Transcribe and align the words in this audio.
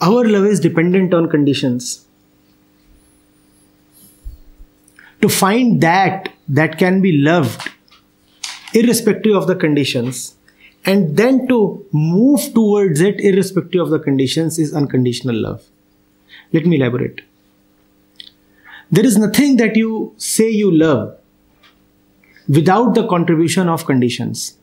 our 0.00 0.24
love 0.24 0.46
is 0.46 0.60
dependent 0.60 1.12
on 1.14 1.28
conditions. 1.28 2.06
To 5.20 5.28
find 5.28 5.80
that 5.82 6.32
that 6.48 6.78
can 6.78 7.02
be 7.02 7.12
loved 7.12 7.68
irrespective 8.72 9.34
of 9.34 9.46
the 9.46 9.54
conditions 9.54 10.36
and 10.86 11.16
then 11.16 11.46
to 11.48 11.84
move 11.92 12.54
towards 12.54 13.00
it 13.00 13.20
irrespective 13.20 13.82
of 13.82 13.90
the 13.90 13.98
conditions 13.98 14.58
is 14.58 14.74
unconditional 14.74 15.36
love. 15.36 15.62
Let 16.52 16.66
me 16.66 16.76
elaborate. 16.76 17.20
There 18.90 19.04
is 19.04 19.18
nothing 19.18 19.56
that 19.58 19.76
you 19.76 20.14
say 20.16 20.48
you 20.50 20.70
love 20.70 21.18
without 22.48 22.94
the 22.94 23.06
contribution 23.06 23.68
of 23.68 23.86
conditions. 23.86 24.56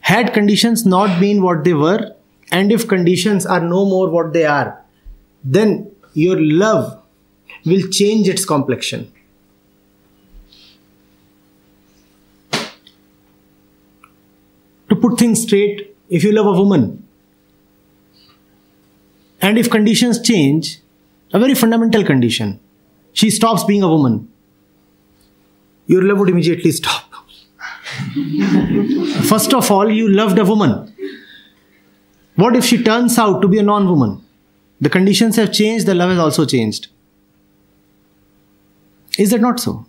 Had 0.00 0.32
conditions 0.32 0.86
not 0.86 1.20
been 1.20 1.42
what 1.42 1.64
they 1.64 1.74
were, 1.74 2.14
and 2.50 2.72
if 2.72 2.88
conditions 2.88 3.46
are 3.46 3.60
no 3.60 3.84
more 3.84 4.08
what 4.08 4.32
they 4.32 4.44
are, 4.44 4.82
then 5.44 5.90
your 6.14 6.40
love 6.40 7.02
will 7.64 7.88
change 7.90 8.28
its 8.28 8.44
complexion. 8.44 9.12
To 14.88 14.96
put 14.96 15.18
things 15.18 15.42
straight, 15.42 15.94
if 16.08 16.24
you 16.24 16.32
love 16.32 16.46
a 16.46 16.52
woman, 16.52 17.06
and 19.40 19.58
if 19.58 19.70
conditions 19.70 20.20
change, 20.20 20.80
a 21.32 21.38
very 21.38 21.54
fundamental 21.54 22.04
condition, 22.04 22.58
she 23.12 23.30
stops 23.30 23.64
being 23.64 23.82
a 23.82 23.88
woman, 23.88 24.28
your 25.86 26.02
love 26.02 26.18
would 26.18 26.30
immediately 26.30 26.72
stop. 26.72 27.04
First 29.28 29.52
of 29.54 29.70
all, 29.70 29.90
you 29.90 30.08
loved 30.08 30.38
a 30.38 30.44
woman. 30.44 30.87
What 32.38 32.54
if 32.54 32.64
she 32.64 32.80
turns 32.80 33.18
out 33.18 33.42
to 33.42 33.48
be 33.48 33.58
a 33.58 33.64
non 33.64 33.88
woman? 33.88 34.24
The 34.80 34.88
conditions 34.88 35.34
have 35.34 35.52
changed, 35.52 35.86
the 35.86 35.94
love 35.94 36.10
has 36.10 36.20
also 36.20 36.46
changed. 36.46 36.86
Is 39.18 39.32
that 39.32 39.40
not 39.40 39.58
so? 39.58 39.86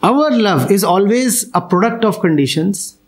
Our 0.00 0.30
love 0.30 0.70
is 0.70 0.84
always 0.84 1.50
a 1.54 1.60
product 1.60 2.04
of 2.04 2.20
conditions 2.20 2.98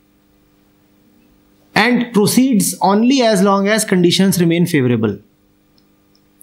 and 1.76 2.12
proceeds 2.12 2.76
only 2.82 3.22
as 3.22 3.42
long 3.42 3.68
as 3.68 3.84
conditions 3.84 4.40
remain 4.40 4.66
favorable. 4.66 5.20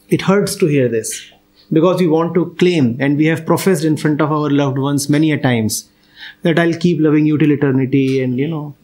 It 0.08 0.22
hurts 0.22 0.56
to 0.56 0.68
hear 0.68 0.88
this 0.88 1.32
because 1.70 2.00
we 2.00 2.08
want 2.08 2.34
to 2.36 2.56
claim 2.58 2.96
and 3.02 3.18
we 3.18 3.26
have 3.26 3.46
professed 3.46 3.84
in 3.84 3.98
front 3.98 4.22
of 4.22 4.32
our 4.32 4.50
loved 4.50 4.78
ones 4.78 5.10
many 5.10 5.34
a 5.34 5.38
times 5.38 5.90
that 6.44 6.58
I'll 6.58 6.80
keep 6.86 7.02
loving 7.02 7.26
you 7.26 7.38
till 7.38 7.52
eternity 7.52 8.24
and 8.24 8.40
you 8.40 8.48
know, 8.48 8.76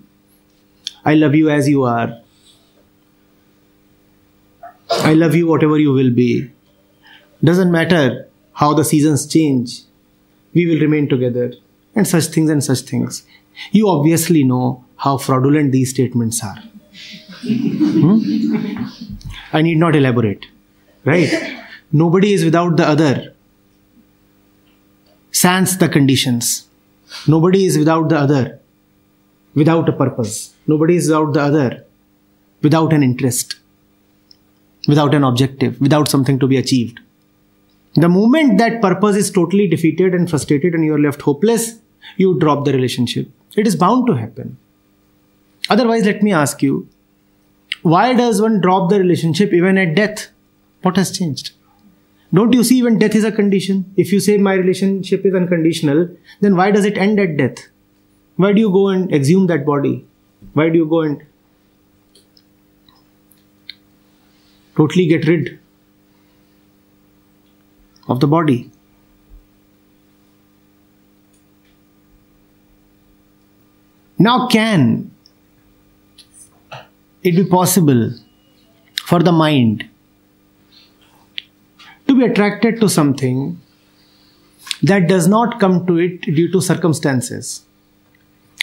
I 1.05 1.13
love 1.13 1.35
you 1.35 1.49
as 1.49 1.69
you 1.69 1.83
are. 1.83 2.19
I 4.89 5.13
love 5.13 5.35
you 5.35 5.47
whatever 5.47 5.77
you 5.77 5.93
will 5.93 6.11
be. 6.11 6.49
Doesn't 7.43 7.71
matter 7.71 8.27
how 8.53 8.73
the 8.73 8.83
seasons 8.83 9.27
change, 9.27 9.81
we 10.53 10.65
will 10.65 10.79
remain 10.79 11.07
together, 11.07 11.53
and 11.93 12.07
such 12.07 12.25
things 12.25 12.49
and 12.49 12.63
such 12.63 12.81
things. 12.81 13.25
You 13.71 13.89
obviously 13.89 14.43
know 14.43 14.85
how 14.97 15.17
fraudulent 15.17 15.71
these 15.71 15.91
statements 15.91 16.43
are. 16.43 16.63
Hmm? 17.43 18.85
I 19.53 19.61
need 19.61 19.77
not 19.77 19.95
elaborate, 19.95 20.45
right? 21.03 21.29
Nobody 21.91 22.33
is 22.33 22.43
without 22.43 22.77
the 22.77 22.87
other. 22.87 23.33
Sans 25.31 25.77
the 25.77 25.89
conditions. 25.89 26.67
Nobody 27.27 27.65
is 27.65 27.77
without 27.77 28.09
the 28.09 28.17
other 28.17 28.59
without 29.55 29.87
a 29.89 29.93
purpose. 29.93 30.53
Nobody 30.67 30.95
is 30.95 31.07
without 31.07 31.33
the 31.33 31.41
other 31.41 31.85
without 32.65 32.93
an 32.93 33.03
interest, 33.03 33.57
without 34.87 35.13
an 35.13 35.23
objective, 35.23 35.79
without 35.79 36.09
something 36.09 36.39
to 36.39 36.47
be 36.47 36.57
achieved. 36.57 36.99
The 37.93 38.09
moment 38.09 38.57
that 38.57 38.81
purpose 38.81 39.15
is 39.15 39.31
totally 39.31 39.67
defeated 39.67 40.13
and 40.13 40.29
frustrated 40.29 40.73
and 40.73 40.83
you 40.83 40.95
are 40.95 40.99
left 40.99 41.21
hopeless, 41.21 41.79
you 42.17 42.39
drop 42.39 42.65
the 42.65 42.73
relationship. 42.73 43.29
It 43.55 43.67
is 43.67 43.75
bound 43.75 44.07
to 44.07 44.13
happen. 44.13 44.57
Otherwise, 45.69 46.05
let 46.05 46.23
me 46.23 46.33
ask 46.33 46.63
you 46.63 46.89
why 47.83 48.13
does 48.13 48.41
one 48.41 48.61
drop 48.61 48.89
the 48.89 48.99
relationship 48.99 49.53
even 49.53 49.77
at 49.77 49.95
death? 49.95 50.27
What 50.81 50.97
has 50.97 51.15
changed? 51.17 51.51
Don't 52.33 52.53
you 52.53 52.63
see 52.63 52.79
even 52.79 52.97
death 52.97 53.15
is 53.15 53.23
a 53.23 53.31
condition? 53.31 53.93
If 53.95 54.11
you 54.11 54.19
say 54.19 54.37
my 54.37 54.55
relationship 54.55 55.25
is 55.25 55.35
unconditional, 55.35 56.09
then 56.41 56.55
why 56.55 56.71
does 56.71 56.85
it 56.85 56.97
end 56.97 57.19
at 57.19 57.37
death? 57.37 57.67
Why 58.35 58.51
do 58.53 58.59
you 58.59 58.71
go 58.71 58.89
and 58.89 59.13
exhume 59.13 59.47
that 59.47 59.65
body? 59.65 60.05
Why 60.53 60.69
do 60.69 60.77
you 60.77 60.85
go 60.85 61.01
and 61.01 61.25
totally 64.75 65.05
get 65.07 65.27
rid 65.27 65.59
of 68.07 68.19
the 68.19 68.27
body. 68.27 68.69
Now, 74.17 74.47
can 74.47 75.11
it 77.23 77.35
be 77.35 77.45
possible 77.45 78.11
for 79.03 79.21
the 79.21 79.31
mind 79.31 79.89
to 82.07 82.15
be 82.15 82.25
attracted 82.25 82.79
to 82.79 82.87
something 82.87 83.59
that 84.83 85.07
does 85.07 85.27
not 85.27 85.59
come 85.59 85.85
to 85.87 85.97
it 85.97 86.21
due 86.21 86.51
to 86.51 86.61
circumstances, 86.61 87.65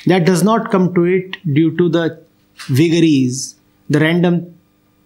that 0.07 0.25
does 0.25 0.43
not 0.43 0.71
come 0.71 0.95
to 0.95 1.05
it 1.05 1.37
due 1.55 1.77
to 1.77 1.89
the 1.89 2.23
vagaries, 2.69 3.57
the 3.89 4.01
random 4.01 4.59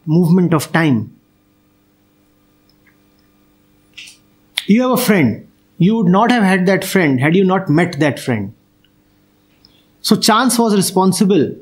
movement 0.07 0.55
of 0.55 0.73
time? 0.73 1.13
You 4.67 4.83
have 4.83 4.91
a 4.93 5.03
friend. 5.03 5.49
You 5.79 5.97
would 5.97 6.07
not 6.07 6.31
have 6.31 6.43
had 6.43 6.67
that 6.67 6.85
friend 6.85 7.21
had 7.21 7.37
you 7.37 7.45
not 7.45 7.69
met 7.69 8.01
that 8.01 8.19
friend. 8.19 8.55
So, 10.01 10.17
chance 10.17 10.59
was 10.59 10.75
responsible 10.75 11.55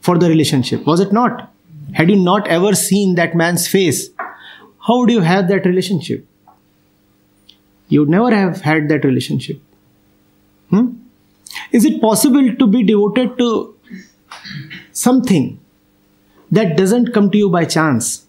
for 0.00 0.18
the 0.18 0.28
relationship, 0.28 0.84
was 0.86 1.00
it 1.00 1.12
not? 1.12 1.52
Had 1.94 2.10
you 2.10 2.16
not 2.16 2.46
ever 2.48 2.74
seen 2.74 3.14
that 3.14 3.34
man's 3.34 3.66
face, 3.66 4.10
how 4.86 4.98
would 4.98 5.10
you 5.10 5.20
have 5.20 5.48
that 5.48 5.64
relationship? 5.64 6.26
You 7.88 8.00
would 8.00 8.08
never 8.08 8.34
have 8.34 8.60
had 8.62 8.88
that 8.88 9.04
relationship. 9.04 9.60
Hmm? 10.70 10.86
Is 11.72 11.84
it 11.84 12.00
possible 12.00 12.54
to 12.54 12.66
be 12.66 12.82
devoted 12.82 13.38
to 13.38 13.76
something 14.92 15.58
that 16.50 16.76
doesn't 16.76 17.12
come 17.12 17.30
to 17.30 17.38
you 17.38 17.50
by 17.50 17.64
chance? 17.64 18.26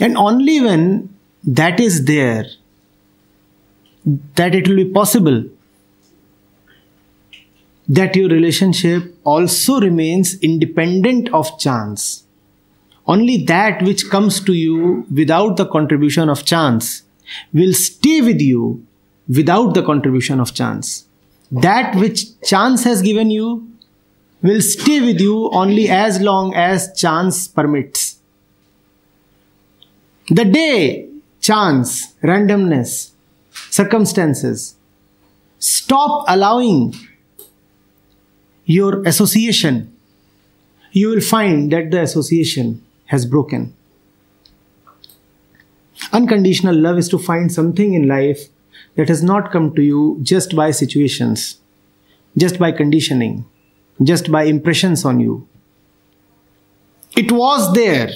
And 0.00 0.16
only 0.16 0.60
when 0.60 1.14
that 1.44 1.80
is 1.80 2.04
there 2.04 2.46
that 4.34 4.54
it 4.54 4.68
will 4.68 4.76
be 4.76 4.90
possible 4.90 5.44
that 7.88 8.16
your 8.16 8.28
relationship 8.28 9.14
also 9.24 9.80
remains 9.80 10.38
independent 10.40 11.28
of 11.32 11.58
chance. 11.58 12.24
Only 13.06 13.44
that 13.44 13.82
which 13.82 14.08
comes 14.08 14.40
to 14.44 14.54
you 14.54 15.06
without 15.14 15.56
the 15.56 15.66
contribution 15.66 16.28
of 16.28 16.44
chance 16.44 17.02
will 17.52 17.74
stay 17.74 18.22
with 18.22 18.40
you 18.40 18.86
without 19.28 19.74
the 19.74 19.82
contribution 19.82 20.40
of 20.40 20.54
chance. 20.54 21.06
That 21.50 21.94
which 21.96 22.40
chance 22.42 22.84
has 22.84 23.02
given 23.02 23.30
you 23.30 23.70
will 24.42 24.60
stay 24.60 25.00
with 25.00 25.20
you 25.20 25.50
only 25.50 25.88
as 25.88 26.20
long 26.20 26.54
as 26.54 26.92
chance 26.98 27.48
permits. 27.48 28.18
The 30.28 30.44
day 30.44 31.08
chance, 31.40 32.14
randomness, 32.22 33.10
circumstances. 33.70 34.76
Stop 35.58 36.24
allowing 36.28 36.94
your 38.64 39.02
association. 39.06 39.94
You 40.92 41.08
will 41.08 41.20
find 41.20 41.70
that 41.72 41.90
the 41.90 42.00
association 42.00 42.82
has 43.06 43.26
broken. 43.26 43.74
Unconditional 46.12 46.74
love 46.74 46.98
is 46.98 47.08
to 47.10 47.18
find 47.18 47.52
something 47.52 47.94
in 47.94 48.08
life 48.08 48.48
that 48.96 49.08
has 49.08 49.22
not 49.22 49.50
come 49.50 49.74
to 49.74 49.82
you 49.82 50.18
just 50.22 50.54
by 50.54 50.70
situations, 50.70 51.58
just 52.36 52.58
by 52.58 52.70
conditioning, 52.72 53.44
just 54.02 54.30
by 54.30 54.44
impressions 54.44 55.04
on 55.04 55.20
you. 55.20 55.48
It 57.16 57.30
was 57.30 57.72
there, 57.74 58.10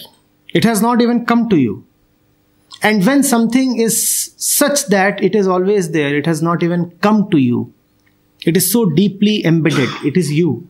it 0.55 0.65
has 0.65 0.83
not 0.83 1.01
even 1.01 1.27
come 1.27 1.49
to 1.49 1.57
you. 1.57 1.85
And 2.83 3.05
when 3.05 3.23
something 3.23 3.79
is 3.81 4.35
such 4.37 4.87
that 4.87 5.23
it 5.23 5.35
is 5.35 5.49
always 5.49 5.91
there, 5.91 6.17
it 6.17 6.27
has 6.27 6.43
not 6.43 6.63
even 6.63 6.91
come 7.01 7.29
to 7.31 7.39
you, 7.39 7.73
it 8.45 8.57
is 8.57 8.71
so 8.71 8.87
deeply 8.87 9.45
embedded, 9.45 9.89
it 10.05 10.17
is 10.17 10.33
you. 10.33 10.69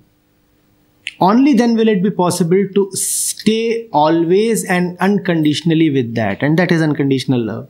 Only 1.20 1.52
then 1.54 1.74
will 1.74 1.88
it 1.88 2.02
be 2.02 2.10
possible 2.10 2.66
to 2.74 2.90
stay 2.92 3.88
always 3.88 4.64
and 4.64 4.96
unconditionally 4.98 5.90
with 5.90 6.14
that, 6.14 6.42
and 6.42 6.58
that 6.58 6.70
is 6.70 6.80
unconditional 6.80 7.44
love. 7.44 7.68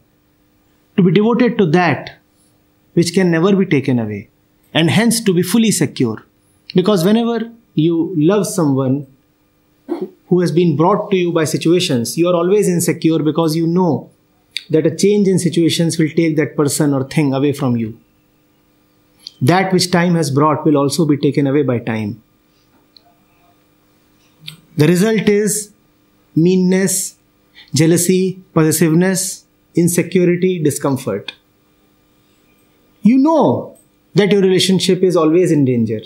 To 0.97 1.03
be 1.03 1.13
devoted 1.13 1.57
to 1.59 1.67
that 1.67 2.18
which 2.99 3.15
can 3.15 3.31
never 3.31 3.55
be 3.61 3.67
taken 3.77 3.99
away, 3.99 4.23
and 4.75 4.91
hence 4.91 5.21
to 5.27 5.33
be 5.35 5.43
fully 5.43 5.71
secure. 5.71 6.25
Because 6.75 7.05
whenever 7.05 7.39
you 7.75 7.97
love 8.17 8.47
someone, 8.47 9.07
who 10.29 10.41
has 10.41 10.53
been 10.53 10.77
brought 10.77 11.11
to 11.11 11.17
you 11.17 11.33
by 11.33 11.45
situations, 11.45 12.19
you 12.19 12.29
are 12.29 12.35
always 12.35 12.69
insecure 12.69 13.21
because 13.21 13.57
you 13.57 13.67
know 13.67 14.11
that 14.71 14.87
a 14.87 14.95
change 14.95 15.29
in 15.29 15.39
situations 15.39 15.99
will 15.99 16.11
take 16.11 16.37
that 16.37 16.55
person 16.57 16.93
or 16.93 17.05
thing 17.05 17.33
away 17.33 17.53
from 17.53 17.77
you. 17.77 17.99
That 19.41 19.73
which 19.73 19.91
time 19.91 20.15
has 20.17 20.31
brought 20.31 20.67
will 20.67 20.77
also 20.77 21.07
be 21.07 21.17
taken 21.17 21.47
away 21.47 21.63
by 21.63 21.79
time. 21.79 22.23
The 24.77 24.89
result 24.89 25.29
is 25.29 25.73
meanness, 26.37 27.17
jealousy, 27.75 28.43
possessiveness, 28.53 29.45
insecurity, 29.75 30.59
discomfort. 30.59 31.33
You 33.09 33.19
know 33.19 33.77
that 34.15 34.33
your 34.33 34.43
relationship 34.43 35.03
is 35.03 35.17
always 35.17 35.53
in 35.57 35.65
danger. 35.65 36.01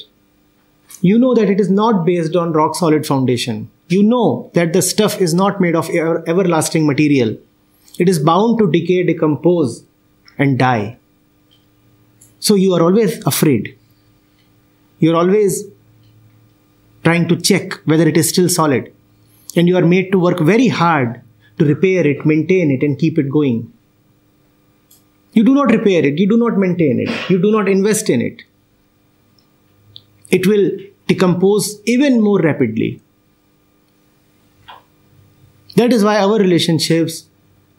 You 1.01 1.19
know 1.19 1.35
that 1.35 1.51
it 1.51 1.61
is 1.61 1.71
not 1.71 2.05
based 2.09 2.37
on 2.37 2.53
rock 2.53 2.77
solid 2.77 3.07
foundation. 3.07 3.71
You 3.89 4.03
know 4.03 4.51
that 4.55 4.73
the 4.73 4.83
stuff 4.83 5.21
is 5.21 5.35
not 5.35 5.61
made 5.65 5.79
of 5.81 5.91
ever- 5.91 6.23
everlasting 6.35 6.87
material. 6.91 7.33
It 7.99 8.09
is 8.09 8.21
bound 8.31 8.59
to 8.61 8.71
decay, 8.71 9.03
decompose, 9.09 9.85
and 10.39 10.59
die. 10.59 10.99
So 12.39 12.55
you 12.55 12.73
are 12.75 12.83
always 12.83 13.19
afraid. 13.27 13.77
You're 15.01 15.17
always 15.17 15.65
trying 17.05 17.29
to 17.29 17.37
check 17.51 17.79
whether 17.85 18.09
it 18.09 18.17
is 18.17 18.29
still 18.29 18.49
solid. 18.49 18.93
And 19.57 19.69
you 19.69 19.77
are 19.77 19.89
made 19.97 20.13
to 20.13 20.25
work 20.29 20.41
very 20.55 20.69
hard 20.69 21.21
to 21.59 21.65
repair 21.65 22.07
it, 22.07 22.25
maintain 22.25 22.71
it, 22.71 22.83
and 22.83 22.99
keep 22.99 23.19
it 23.19 23.29
going. 23.39 23.73
You 25.33 25.45
do 25.45 25.55
not 25.55 25.71
repair 25.71 26.05
it, 26.05 26.19
you 26.19 26.29
do 26.29 26.37
not 26.37 26.59
maintain 26.59 27.01
it, 27.01 27.31
you 27.31 27.41
do 27.41 27.51
not 27.51 27.69
invest 27.69 28.11
in 28.11 28.21
it. 28.21 28.43
It 30.31 30.47
will 30.47 30.71
decompose 31.07 31.81
even 31.87 32.21
more 32.21 32.39
rapidly. 32.41 33.01
That 35.77 35.93
is 35.93 36.05
why 36.05 36.19
our 36.19 36.39
relationships, 36.39 37.27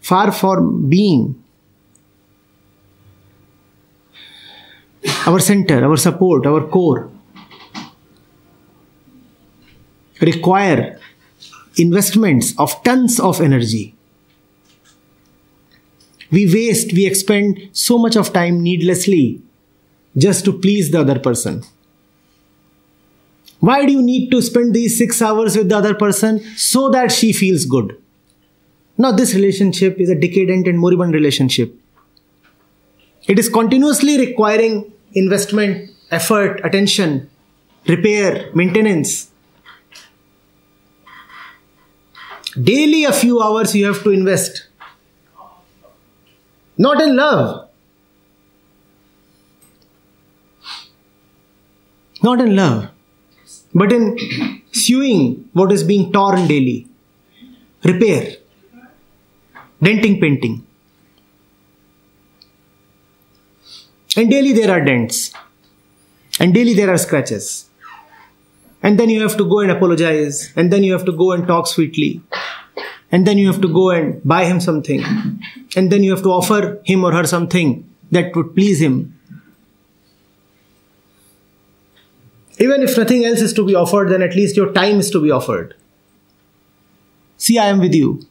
far 0.02 0.32
from 0.32 0.90
being 0.90 1.44
our 5.28 5.40
center, 5.40 5.86
our 5.86 5.98
support, 5.98 6.46
our 6.46 6.66
core, 6.68 7.12
require 10.22 11.00
investments 11.78 12.54
of 12.58 12.84
tons 12.84 13.20
of 13.20 13.42
energy. 13.42 13.96
We 16.34 16.52
waste, 16.52 16.94
we 16.94 17.06
expend 17.06 17.70
so 17.74 18.00
much 18.00 18.16
of 18.16 18.34
time 18.34 18.64
needlessly 18.64 19.40
just 20.18 20.44
to 20.46 20.54
please 20.54 20.90
the 20.90 21.02
other 21.02 21.20
person. 21.20 21.64
Why 23.60 23.86
do 23.86 23.92
you 23.92 24.02
need 24.02 24.32
to 24.32 24.42
spend 24.42 24.74
these 24.74 24.98
six 24.98 25.22
hours 25.22 25.56
with 25.56 25.70
the 25.70 25.78
other 25.78 25.94
person? 25.94 26.40
So 26.58 26.90
that 26.90 27.12
she 27.12 27.34
feels 27.34 27.66
good. 27.66 28.02
Now, 28.98 29.12
this 29.12 29.36
relationship 29.36 30.00
is 30.00 30.10
a 30.10 30.16
decadent 30.16 30.68
and 30.68 30.80
moribund 30.80 31.14
relationship. 31.14 31.80
It 33.28 33.38
is 33.38 33.48
continuously 33.48 34.18
requiring 34.18 34.92
investment, 35.14 35.92
effort, 36.10 36.62
attention, 36.66 37.30
repair, 37.88 38.50
maintenance. 38.56 39.30
Daily, 42.60 43.04
a 43.04 43.14
few 43.14 43.40
hours 43.40 43.76
you 43.76 43.86
have 43.86 44.04
to 44.04 44.10
invest. 44.10 44.68
Not 46.78 47.02
in 47.02 47.16
love. 47.16 47.70
Not 52.24 52.40
in 52.40 52.56
love, 52.56 52.90
but 53.76 53.92
in 53.92 54.18
sewing 54.72 55.50
what 55.52 55.74
is 55.74 55.84
being 55.84 56.14
torn 56.14 56.48
daily. 56.48 56.88
Repair. 57.84 58.38
Denting, 59.82 60.22
painting. 60.22 60.66
And 64.16 64.30
daily 64.30 64.54
there 64.54 64.72
are 64.72 64.84
dents. 64.86 65.34
And 66.40 66.54
daily 66.54 66.74
there 66.74 66.90
are 66.90 66.98
scratches. 66.98 67.70
And 68.82 68.98
then 68.98 69.10
you 69.10 69.22
have 69.22 69.36
to 69.38 69.44
go 69.44 69.60
and 69.60 69.72
apologize. 69.72 70.54
And 70.56 70.72
then 70.72 70.84
you 70.84 70.94
have 70.94 71.06
to 71.06 71.12
go 71.12 71.34
and 71.34 71.46
talk 71.46 71.68
sweetly. 71.68 72.22
And 73.14 73.28
then 73.28 73.38
you 73.38 73.46
have 73.46 73.62
to 73.62 73.68
go 73.72 73.92
and 73.92 74.22
buy 74.24 74.46
him 74.46 74.60
something. 74.60 75.04
And 75.76 75.92
then 75.92 76.04
you 76.04 76.10
have 76.10 76.24
to 76.24 76.32
offer 76.32 76.82
him 76.84 77.04
or 77.04 77.12
her 77.14 77.26
something 77.26 77.88
that 78.10 78.36
would 78.36 78.56
please 78.56 78.82
him. 78.82 79.20
Even 82.58 82.82
if 82.82 82.98
nothing 82.98 83.24
else 83.24 83.40
is 83.40 83.54
to 83.54 83.66
be 83.66 83.76
offered, 83.76 84.10
then 84.10 84.24
at 84.24 84.36
least 84.36 84.58
your 84.58 84.74
time 84.74 85.00
is 85.00 85.12
to 85.12 85.22
be 85.22 85.30
offered. 85.30 85.76
See, 87.38 87.60
I 87.60 87.68
am 87.68 87.80
with 87.80 87.94
you. 87.94 88.26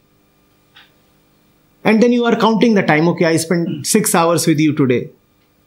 And 1.85 2.03
then 2.03 2.13
you 2.13 2.25
are 2.25 2.35
counting 2.35 2.75
the 2.75 2.83
time. 2.83 3.07
Okay, 3.09 3.27
I 3.27 3.37
spent 3.37 3.87
six 3.87 4.17
hours 4.17 4.49
with 4.49 4.59
you 4.59 4.75
today. 4.75 5.11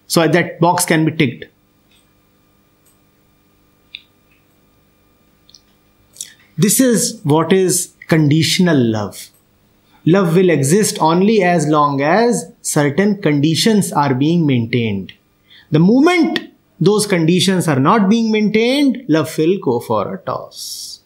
So 0.08 0.28
that 0.28 0.60
box 0.60 0.84
can 0.84 1.06
be 1.06 1.12
ticked. 1.12 1.46
This 6.58 6.82
is 6.82 7.22
what 7.24 7.54
is 7.54 7.95
conditional 8.08 8.78
love. 8.78 9.30
Love 10.06 10.36
will 10.36 10.50
exist 10.50 10.98
only 11.00 11.42
as 11.42 11.68
long 11.68 12.02
as 12.02 12.52
certain 12.62 13.22
conditions 13.22 13.92
are 13.92 14.14
being 14.14 14.46
maintained. 14.46 15.14
The 15.72 15.80
moment 15.80 16.54
those 16.80 17.08
conditions 17.08 17.68
are 17.68 17.80
not 17.80 18.10
being 18.10 18.32
maintained, 18.32 19.06
love 19.08 19.36
will 19.38 19.58
go 19.60 19.80
for 19.80 20.14
a 20.14 20.18
toss. 20.20 21.00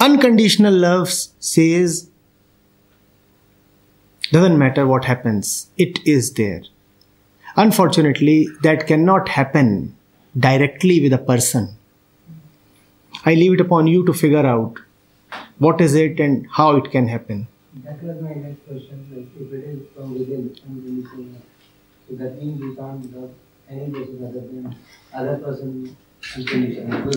Unconditional 0.00 0.72
love 0.72 1.10
says, 1.10 2.08
doesn't 4.30 4.58
matter 4.58 4.86
what 4.86 5.04
happens, 5.04 5.70
it 5.76 6.04
is 6.06 6.32
there. 6.34 6.62
Unfortunately, 7.56 8.48
that 8.62 8.86
cannot 8.86 9.28
happen 9.28 9.94
directly 10.38 11.00
with 11.02 11.12
a 11.12 11.18
person. 11.18 11.76
I 13.24 13.34
leave 13.34 13.54
it 13.54 13.60
upon 13.60 13.86
you 13.86 14.04
to 14.06 14.12
figure 14.12 14.44
out 14.44 14.78
what 15.58 15.80
is 15.80 15.94
it 15.94 16.18
and 16.18 16.46
how 16.50 16.76
it 16.76 16.90
can 16.90 17.08
happen. 17.08 17.46
That 17.84 18.02
was 18.02 18.20
my 18.20 18.34
next 18.34 18.66
question. 18.66 19.06
Like, 19.14 19.28
if 19.40 19.52
it 19.52 19.64
is 19.64 19.88
from 19.94 20.14
within, 20.14 20.54
so 22.08 22.16
that 22.16 22.38
means 22.38 22.60
we 22.60 22.74
can't 22.74 23.16
love 23.16 23.30
any 23.70 23.90
person 23.90 24.24
other 24.28 24.40
than 24.40 24.76
other 25.14 25.38
person. 25.38 25.96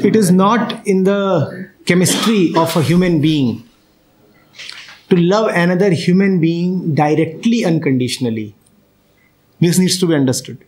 It 0.04 0.16
is 0.16 0.32
not 0.32 0.88
in 0.88 1.04
the 1.04 1.70
chemistry 1.86 2.54
of 2.56 2.76
a 2.76 2.82
human 2.82 3.22
being 3.22 3.68
to 5.10 5.16
love 5.16 5.50
another 5.54 5.92
human 5.92 6.40
being 6.40 6.96
directly, 6.96 7.66
unconditionally. 7.66 8.56
This 9.60 9.78
needs 9.78 10.00
to 10.00 10.08
be 10.08 10.16
understood. 10.16 10.66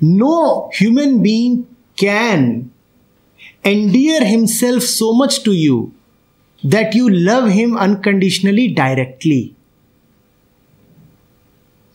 No 0.00 0.70
human 0.72 1.22
being 1.22 1.66
can 1.96 2.70
endear 3.64 4.24
himself 4.24 4.82
so 4.82 5.12
much 5.12 5.42
to 5.44 5.52
you 5.52 5.92
that 6.64 6.94
you 6.94 7.08
love 7.08 7.48
him 7.50 7.76
unconditionally 7.76 8.68
directly. 8.68 9.54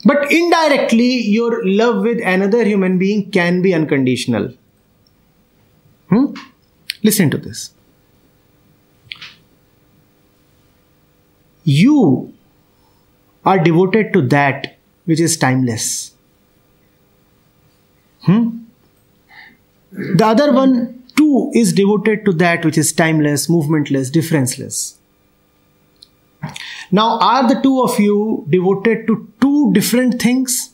But 0.03 0.31
indirectly, 0.31 1.21
your 1.21 1.65
love 1.65 2.03
with 2.03 2.21
another 2.23 2.63
human 2.63 2.99
being 2.99 3.31
can 3.31 3.63
be 3.63 3.73
unconditional. 3.73 4.53
Hmm? 6.09 6.33
Listen 7.03 7.31
to 7.31 7.37
this. 7.37 7.73
You 11.63 12.33
are 13.43 13.57
devoted 13.57 14.13
to 14.13 14.21
that 14.27 14.77
which 15.05 15.19
is 15.19 15.37
timeless. 15.37 16.14
Hmm? 18.25 18.59
The 19.91 20.25
other 20.25 20.51
one 20.51 21.03
too 21.15 21.51
is 21.53 21.73
devoted 21.73 22.25
to 22.25 22.33
that 22.33 22.65
which 22.65 22.77
is 22.77 22.91
timeless, 22.91 23.47
movementless, 23.47 24.11
differenceless. 24.11 24.95
Now, 26.91 27.17
are 27.19 27.47
the 27.47 27.61
two 27.61 27.81
of 27.81 27.99
you 27.99 28.45
devoted 28.49 29.07
to 29.07 29.27
two 29.41 29.73
different 29.73 30.21
things? 30.21 30.73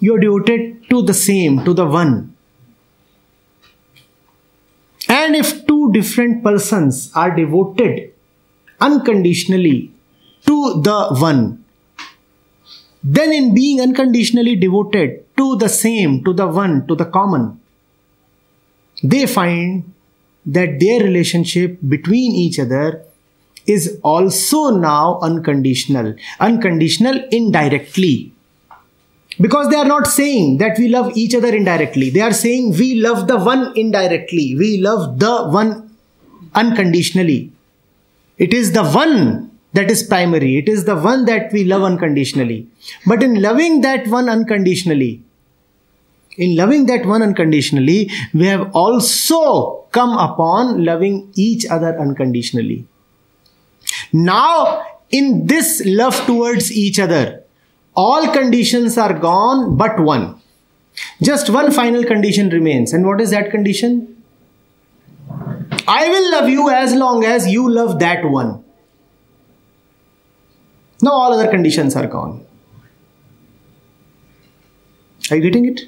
You 0.00 0.14
are 0.16 0.20
devoted 0.20 0.88
to 0.90 1.02
the 1.02 1.14
same, 1.14 1.64
to 1.64 1.72
the 1.72 1.86
one. 1.86 2.36
And 5.08 5.34
if 5.34 5.66
two 5.66 5.92
different 5.92 6.44
persons 6.44 7.10
are 7.14 7.34
devoted 7.34 8.12
unconditionally 8.80 9.92
to 10.46 10.82
the 10.82 11.08
one, 11.20 11.64
then 13.08 13.32
in 13.32 13.54
being 13.54 13.80
unconditionally 13.80 14.56
devoted 14.56 15.24
to 15.36 15.56
the 15.56 15.68
same, 15.68 16.24
to 16.24 16.32
the 16.32 16.48
one, 16.48 16.88
to 16.88 16.96
the 16.96 17.04
common, 17.04 17.60
they 19.02 19.26
find 19.26 19.92
that 20.44 20.80
their 20.80 21.04
relationship 21.04 21.78
between 21.88 22.32
each 22.32 22.58
other 22.58 23.04
is 23.64 24.00
also 24.02 24.70
now 24.70 25.20
unconditional. 25.22 26.16
Unconditional 26.40 27.22
indirectly. 27.30 28.32
Because 29.40 29.68
they 29.68 29.76
are 29.76 29.84
not 29.84 30.08
saying 30.08 30.58
that 30.58 30.76
we 30.76 30.88
love 30.88 31.16
each 31.16 31.34
other 31.34 31.54
indirectly. 31.54 32.10
They 32.10 32.22
are 32.22 32.32
saying 32.32 32.72
we 32.72 32.96
love 32.96 33.28
the 33.28 33.38
one 33.38 33.72
indirectly. 33.76 34.56
We 34.56 34.78
love 34.78 35.20
the 35.20 35.48
one 35.48 35.96
unconditionally. 36.54 37.52
It 38.36 38.52
is 38.52 38.72
the 38.72 38.84
one 38.84 39.45
that 39.76 39.90
is 39.90 40.02
primary. 40.02 40.56
It 40.56 40.68
is 40.68 40.84
the 40.84 40.96
one 40.96 41.26
that 41.26 41.52
we 41.52 41.64
love 41.64 41.82
unconditionally. 41.82 42.66
But 43.06 43.22
in 43.22 43.40
loving 43.42 43.82
that 43.82 44.06
one 44.08 44.28
unconditionally, 44.28 45.22
in 46.38 46.56
loving 46.56 46.86
that 46.86 47.06
one 47.06 47.22
unconditionally, 47.22 48.10
we 48.32 48.46
have 48.46 48.74
also 48.74 49.84
come 49.92 50.16
upon 50.16 50.84
loving 50.84 51.30
each 51.34 51.66
other 51.66 51.98
unconditionally. 51.98 52.86
Now, 54.12 54.84
in 55.10 55.46
this 55.46 55.82
love 55.84 56.24
towards 56.26 56.72
each 56.72 56.98
other, 56.98 57.42
all 57.94 58.32
conditions 58.32 58.98
are 58.98 59.18
gone 59.18 59.76
but 59.76 60.00
one. 60.00 60.40
Just 61.22 61.50
one 61.50 61.70
final 61.70 62.04
condition 62.04 62.48
remains. 62.50 62.92
And 62.92 63.06
what 63.06 63.20
is 63.20 63.30
that 63.30 63.50
condition? 63.50 64.22
I 65.88 66.08
will 66.08 66.30
love 66.30 66.48
you 66.48 66.70
as 66.70 66.94
long 66.94 67.24
as 67.24 67.46
you 67.46 67.70
love 67.70 67.98
that 68.00 68.24
one. 68.24 68.62
Now 71.06 71.12
all 71.12 71.32
other 71.32 71.48
conditions 71.48 71.94
are 71.94 72.06
gone. 72.08 72.44
Are 75.30 75.36
you 75.36 75.42
getting 75.42 75.66
it? 75.66 75.82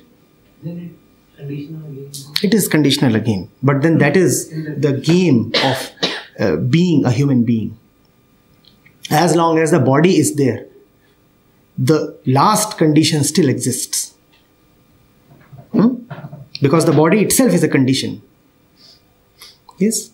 It 2.42 2.54
is 2.54 2.68
conditional 2.68 3.16
again. 3.16 3.50
But 3.62 3.82
then 3.82 3.98
that 3.98 4.16
is 4.16 4.48
the 4.50 4.92
game 4.92 5.52
of 5.64 5.90
uh, 6.38 6.56
being 6.56 7.04
a 7.04 7.10
human 7.10 7.42
being. 7.44 7.76
As 9.10 9.34
long 9.34 9.58
as 9.58 9.72
the 9.72 9.80
body 9.80 10.18
is 10.18 10.36
there, 10.36 10.66
the 11.76 12.16
last 12.26 12.78
condition 12.78 13.24
still 13.24 13.48
exists. 13.48 14.14
Hmm? 15.72 15.94
Because 16.62 16.84
the 16.84 16.92
body 16.92 17.22
itself 17.22 17.52
is 17.54 17.64
a 17.64 17.68
condition. 17.68 18.22
Yes? 19.78 20.10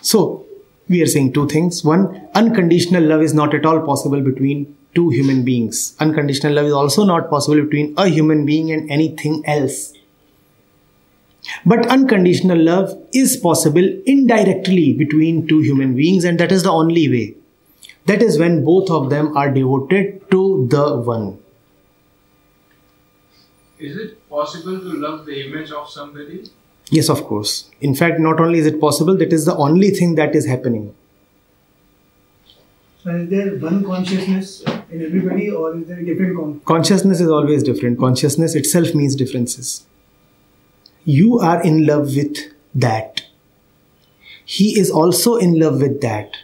So, 0.00 0.46
we 0.88 1.02
are 1.02 1.06
saying 1.06 1.32
two 1.32 1.48
things. 1.48 1.84
One, 1.84 2.28
unconditional 2.34 3.02
love 3.02 3.22
is 3.22 3.34
not 3.34 3.54
at 3.54 3.66
all 3.66 3.80
possible 3.80 4.20
between 4.20 4.76
two 4.94 5.10
human 5.10 5.44
beings. 5.44 5.96
Unconditional 6.00 6.54
love 6.54 6.66
is 6.66 6.72
also 6.72 7.04
not 7.04 7.28
possible 7.28 7.62
between 7.62 7.94
a 7.96 8.08
human 8.08 8.46
being 8.46 8.72
and 8.72 8.90
anything 8.90 9.42
else. 9.46 9.92
But 11.64 11.86
unconditional 11.86 12.58
love 12.58 12.96
is 13.12 13.36
possible 13.36 13.88
indirectly 14.04 14.92
between 14.92 15.46
two 15.46 15.60
human 15.60 15.94
beings, 15.94 16.24
and 16.24 16.40
that 16.40 16.50
is 16.50 16.62
the 16.62 16.72
only 16.72 17.08
way. 17.08 17.34
That 18.06 18.22
is 18.22 18.38
when 18.38 18.64
both 18.64 18.90
of 18.90 19.10
them 19.10 19.36
are 19.36 19.50
devoted 19.50 20.30
to 20.30 20.66
the 20.68 20.98
one. 20.98 21.38
Is 23.78 23.96
it 23.96 24.28
possible 24.28 24.78
to 24.78 24.92
love 24.94 25.26
the 25.26 25.46
image 25.46 25.70
of 25.70 25.90
somebody? 25.90 26.44
Yes, 26.90 27.08
of 27.08 27.24
course. 27.24 27.70
In 27.80 27.94
fact, 27.94 28.20
not 28.20 28.40
only 28.40 28.60
is 28.60 28.66
it 28.66 28.80
possible, 28.80 29.16
that 29.16 29.32
is 29.32 29.44
the 29.44 29.56
only 29.56 29.90
thing 29.90 30.14
that 30.14 30.34
is 30.36 30.46
happening. 30.46 30.94
So 33.02 33.10
is 33.10 33.28
there 33.28 33.56
one 33.56 33.84
consciousness 33.84 34.62
in 34.90 35.04
everybody 35.04 35.50
or 35.50 35.76
is 35.76 35.86
there 35.86 35.98
a 35.98 36.04
different 36.04 36.36
con- 36.36 36.60
Consciousness 36.64 37.20
is 37.20 37.28
always 37.28 37.62
different. 37.62 37.98
Consciousness 37.98 38.54
itself 38.54 38.94
means 38.94 39.14
differences. 39.14 39.86
You 41.04 41.38
are 41.38 41.62
in 41.62 41.86
love 41.86 42.16
with 42.16 42.36
that. 42.74 43.22
He 44.44 44.78
is 44.78 44.90
also 44.90 45.36
in 45.36 45.58
love 45.58 45.80
with 45.80 46.00
that. 46.00 46.36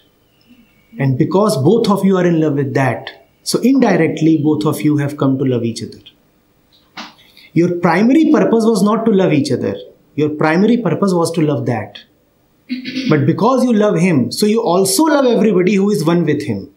And 0.99 1.19
because 1.19 1.57
both 1.57 1.89
of 1.89 2.05
you 2.05 2.17
are 2.17 2.27
in 2.27 2.41
love 2.41 2.55
with 2.55 2.75
that, 2.75 3.29
so 3.43 3.61
indirectly 3.61 4.39
both 4.39 4.65
of 4.65 4.83
you 4.83 4.99
have 4.99 5.17
come 5.17 5.39
to 5.39 5.45
love 5.45 5.65
each 5.65 5.83
other. 5.83 5.99
Your 7.55 7.77
primary 7.77 8.31
purpose 8.31 8.65
was 8.65 8.83
not 8.83 9.05
to 9.05 9.11
love 9.11 9.33
each 9.33 9.51
other. 9.51 9.75
Your 10.15 10.31
primary 10.31 10.77
purpose 10.77 11.13
was 11.13 11.31
to 11.33 11.41
love 11.41 11.67
that. 11.67 12.01
But 13.09 13.27
because 13.27 13.65
you 13.65 13.73
love 13.73 13.97
him, 13.97 14.31
so 14.33 14.47
you 14.47 14.63
also 14.63 15.05
love 15.05 15.25
everybody 15.27 15.75
who 15.75 15.91
is 15.91 16.05
one 16.05 16.25
with 16.25 16.43
him. 16.43 16.75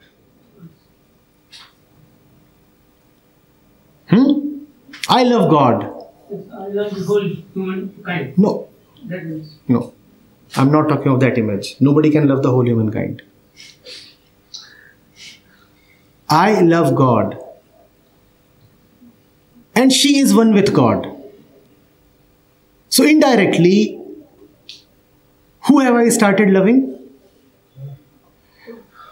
Hmm? 4.10 4.64
I 5.08 5.24
love 5.24 5.50
God. 5.50 5.84
I 5.84 6.68
love 6.68 6.96
the 6.96 7.06
whole 7.06 7.30
humankind. 7.54 8.38
No, 8.38 8.68
no. 9.68 9.94
I'm 10.56 10.72
not 10.72 10.88
talking 10.90 11.12
of 11.12 11.20
that 11.20 11.38
image. 11.38 11.76
Nobody 11.80 12.10
can 12.10 12.28
love 12.28 12.44
the 12.44 12.52
whole 12.52 12.66
humankind. 12.66 13.22
I 16.30 16.62
love 16.62 16.96
God. 16.96 17.38
And 19.76 19.92
she 19.92 20.18
is 20.18 20.34
one 20.34 20.54
with 20.54 20.74
God. 20.74 21.15
So 22.96 23.04
indirectly, 23.04 24.00
who 25.68 25.80
have 25.80 25.96
I 25.96 26.10
started 26.10 26.50
loving? 26.50 26.98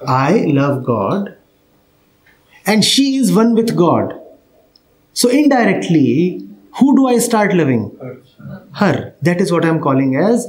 I 0.07 0.45
love 0.59 0.85
God. 0.85 1.35
And 2.65 2.85
she 2.85 3.17
is 3.17 3.33
one 3.33 3.55
with 3.55 3.75
God. 3.75 4.13
So 5.11 5.27
indirectly, 5.27 6.47
who 6.79 6.95
do 6.95 7.07
I 7.07 7.17
start 7.17 7.53
loving? 7.53 7.83
her. 8.75 9.13
That 9.21 9.41
is 9.41 9.51
what 9.51 9.65
I 9.65 9.67
am 9.69 9.81
calling 9.81 10.15
as 10.15 10.47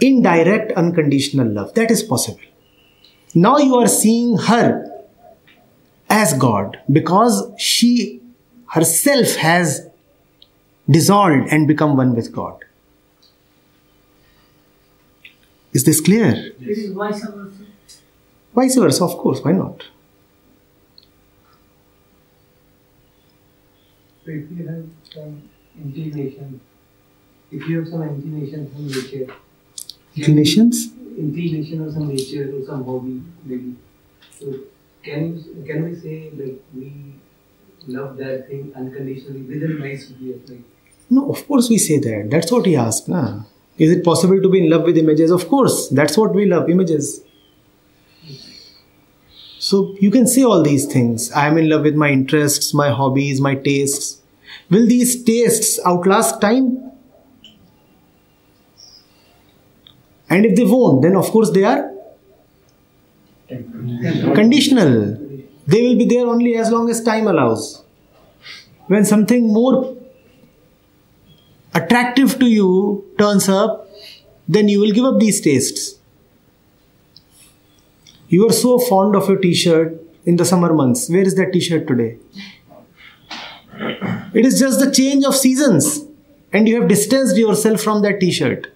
indirect 0.00 0.70
unconditional 0.72 1.48
love. 1.48 1.74
That 1.74 1.90
is 1.90 2.04
possible. 2.04 2.46
Now 3.34 3.58
you 3.58 3.74
are 3.76 3.88
seeing 3.88 4.38
her 4.38 4.68
as 6.08 6.34
God 6.34 6.78
because 6.90 7.42
she 7.58 8.22
herself 8.76 9.34
has 9.36 9.88
dissolved 10.88 11.48
and 11.50 11.66
become 11.66 11.96
one 11.96 12.14
with 12.14 12.32
God. 12.32 12.62
Is 15.76 15.84
this 15.84 16.00
clear? 16.00 16.32
this 16.58 16.78
is 16.84 16.92
vice 16.92 17.20
versa. 17.20 17.64
Vice 18.54 18.76
versa, 18.76 19.04
of 19.04 19.14
course, 19.22 19.40
why 19.44 19.52
not? 19.52 19.78
So 24.24 24.30
if 24.30 24.44
you 24.56 24.66
have 24.68 24.84
some 25.14 25.42
inclination, 25.84 26.60
if 27.52 27.68
you 27.68 27.78
have 27.80 27.88
some 27.88 28.02
inclination 28.02 28.70
from 28.70 28.86
nature, 28.88 29.26
Inclinations? 30.16 30.76
inclination 31.18 31.82
or 31.84 31.92
some 31.92 32.08
nature 32.08 32.46
or 32.54 32.64
some 32.64 32.82
hobby 32.84 33.20
maybe. 33.44 33.74
So 34.38 34.46
can 35.04 35.24
can 35.68 35.78
we 35.84 35.94
say 36.04 36.16
like 36.40 36.58
we 36.74 36.88
love 37.86 38.16
that 38.22 38.48
thing 38.48 38.72
unconditionally 38.74 39.42
within 39.42 39.78
nice 39.78 40.10
way 40.20 40.32
of 40.36 40.48
like 40.50 40.64
No, 41.10 41.30
of 41.34 41.46
course 41.46 41.68
we 41.68 41.78
say 41.78 41.98
that. 42.06 42.28
That's 42.30 42.50
what 42.50 42.64
he 42.66 42.74
asked. 42.76 43.08
Na? 43.08 43.22
Is 43.78 43.90
it 43.90 44.04
possible 44.04 44.40
to 44.40 44.48
be 44.48 44.64
in 44.64 44.70
love 44.70 44.84
with 44.84 44.96
images? 44.96 45.30
Of 45.30 45.48
course. 45.48 45.88
That's 45.88 46.16
what 46.16 46.34
we 46.34 46.46
love 46.46 46.70
images. 46.70 47.22
So 49.58 49.96
you 50.00 50.10
can 50.10 50.26
say 50.26 50.44
all 50.44 50.62
these 50.62 50.86
things. 50.86 51.32
I 51.32 51.46
am 51.48 51.58
in 51.58 51.68
love 51.68 51.82
with 51.82 51.94
my 51.94 52.10
interests, 52.10 52.72
my 52.72 52.90
hobbies, 52.90 53.40
my 53.40 53.54
tastes. 53.54 54.22
Will 54.70 54.86
these 54.86 55.22
tastes 55.24 55.80
outlast 55.84 56.40
time? 56.40 56.92
And 60.28 60.44
if 60.44 60.56
they 60.56 60.64
won't, 60.64 61.02
then 61.02 61.16
of 61.16 61.26
course 61.26 61.50
they 61.50 61.64
are 61.64 61.90
conditional. 63.48 65.18
They 65.66 65.82
will 65.82 65.96
be 65.96 66.04
there 66.06 66.26
only 66.26 66.56
as 66.56 66.70
long 66.70 66.90
as 66.90 67.02
time 67.02 67.26
allows. 67.26 67.82
When 68.86 69.04
something 69.04 69.52
more 69.52 69.95
attractive 71.86 72.38
to 72.38 72.46
you 72.46 73.04
turns 73.18 73.48
up, 73.48 73.88
then 74.48 74.68
you 74.68 74.80
will 74.80 74.92
give 74.92 75.04
up 75.04 75.18
these 75.18 75.40
tastes. 75.40 75.98
You 78.28 78.46
are 78.48 78.52
so 78.52 78.78
fond 78.78 79.14
of 79.14 79.28
your 79.28 79.38
t 79.38 79.54
shirt 79.54 80.02
in 80.24 80.36
the 80.36 80.44
summer 80.44 80.72
months. 80.72 81.08
Where 81.08 81.22
is 81.22 81.36
that 81.36 81.52
t 81.52 81.60
shirt 81.60 81.86
today? 81.86 82.18
It 84.34 84.44
is 84.44 84.58
just 84.58 84.80
the 84.80 84.90
change 84.90 85.24
of 85.24 85.34
seasons, 85.34 86.04
and 86.52 86.68
you 86.68 86.80
have 86.80 86.88
distanced 86.88 87.36
yourself 87.36 87.80
from 87.80 88.02
that 88.02 88.20
t 88.20 88.30
shirt. 88.30 88.72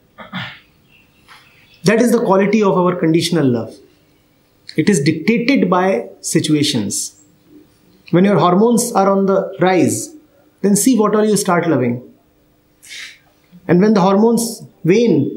That 1.85 2.01
is 2.01 2.13
the 2.13 2.23
quality 2.25 2.63
of 2.63 2.77
our 2.77 2.95
conditional 2.95 3.47
love. 3.47 3.75
It 4.77 4.89
is 4.89 5.01
dictated 5.01 5.69
by 5.69 6.09
situations. 6.21 7.21
When 8.11 8.25
your 8.25 8.39
hormones 8.39 8.93
are 8.93 9.11
on 9.11 9.27
the 9.27 9.57
rise, 9.61 10.15
then 10.61 10.77
see 10.77 10.97
what 10.99 11.15
all 11.15 11.25
you 11.25 11.37
start 11.37 11.69
loving. 11.69 12.10
And 13.69 13.81
when 13.81 13.95
the 13.95 14.01
hormones 14.01 14.63
wane, 14.85 15.37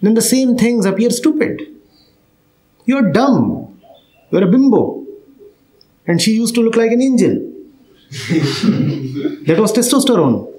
then 0.00 0.14
the 0.14 0.22
same 0.22 0.56
things 0.56 0.84
appear 0.86 1.10
stupid. 1.10 1.62
You're 2.84 3.12
dumb. 3.12 3.80
You're 4.30 4.44
a 4.44 4.46
bimbo. 4.46 5.04
And 6.06 6.20
she 6.22 6.32
used 6.32 6.54
to 6.54 6.62
look 6.62 6.76
like 6.76 6.90
an 6.90 7.02
angel. 7.02 7.34
that 9.46 9.56
was 9.58 9.72
testosterone. 9.72 10.57